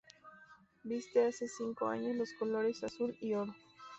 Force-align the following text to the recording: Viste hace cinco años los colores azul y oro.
Viste 0.83 1.25
hace 1.27 1.47
cinco 1.47 1.85
años 1.85 2.15
los 2.15 2.33
colores 2.39 2.83
azul 2.83 3.15
y 3.21 3.35
oro. 3.35 3.53